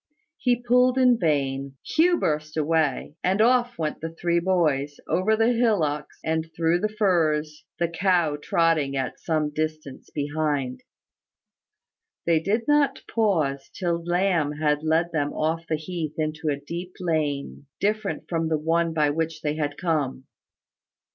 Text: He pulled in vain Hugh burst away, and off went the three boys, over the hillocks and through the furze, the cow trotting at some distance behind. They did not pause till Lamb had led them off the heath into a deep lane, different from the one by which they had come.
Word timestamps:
He 0.39 0.55
pulled 0.59 0.97
in 0.97 1.19
vain 1.19 1.77
Hugh 1.85 2.17
burst 2.17 2.57
away, 2.57 3.13
and 3.23 3.39
off 3.39 3.77
went 3.77 4.01
the 4.01 4.09
three 4.09 4.39
boys, 4.39 4.99
over 5.07 5.35
the 5.35 5.53
hillocks 5.53 6.17
and 6.23 6.49
through 6.55 6.79
the 6.79 6.89
furze, 6.89 7.65
the 7.77 7.87
cow 7.87 8.35
trotting 8.41 8.95
at 8.97 9.19
some 9.19 9.51
distance 9.51 10.09
behind. 10.09 10.81
They 12.25 12.39
did 12.39 12.67
not 12.67 13.03
pause 13.13 13.69
till 13.71 14.03
Lamb 14.03 14.53
had 14.53 14.81
led 14.81 15.11
them 15.11 15.33
off 15.33 15.67
the 15.67 15.75
heath 15.77 16.15
into 16.17 16.49
a 16.49 16.55
deep 16.59 16.95
lane, 16.99 17.67
different 17.79 18.27
from 18.27 18.47
the 18.49 18.57
one 18.57 18.95
by 18.95 19.11
which 19.11 19.41
they 19.43 19.53
had 19.53 19.77
come. 19.77 20.23